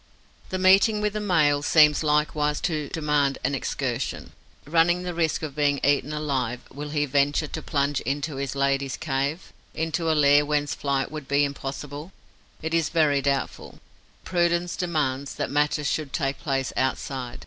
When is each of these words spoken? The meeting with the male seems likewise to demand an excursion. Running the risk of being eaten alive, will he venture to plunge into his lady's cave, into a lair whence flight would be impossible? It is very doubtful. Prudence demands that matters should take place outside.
The 0.49 0.57
meeting 0.57 0.99
with 0.99 1.13
the 1.13 1.19
male 1.19 1.61
seems 1.61 2.01
likewise 2.01 2.59
to 2.61 2.89
demand 2.89 3.37
an 3.43 3.53
excursion. 3.53 4.31
Running 4.65 5.03
the 5.03 5.13
risk 5.13 5.43
of 5.43 5.55
being 5.55 5.79
eaten 5.83 6.11
alive, 6.11 6.61
will 6.73 6.89
he 6.89 7.05
venture 7.05 7.45
to 7.45 7.61
plunge 7.61 8.01
into 8.01 8.37
his 8.37 8.55
lady's 8.55 8.97
cave, 8.97 9.53
into 9.75 10.11
a 10.11 10.17
lair 10.17 10.43
whence 10.43 10.73
flight 10.73 11.11
would 11.11 11.27
be 11.27 11.43
impossible? 11.43 12.11
It 12.63 12.73
is 12.73 12.89
very 12.89 13.21
doubtful. 13.21 13.79
Prudence 14.25 14.75
demands 14.75 15.35
that 15.35 15.51
matters 15.51 15.85
should 15.85 16.13
take 16.13 16.39
place 16.39 16.73
outside. 16.75 17.39